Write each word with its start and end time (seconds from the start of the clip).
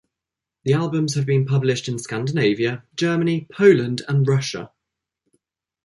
The 0.63 0.73
albums 0.73 1.13
have 1.13 1.27
been 1.27 1.45
published 1.45 1.87
in 1.87 1.99
Scandinavia, 1.99 2.83
Germany, 2.95 3.45
Poland 3.55 4.01
and 4.07 4.27
Russia. 4.27 4.71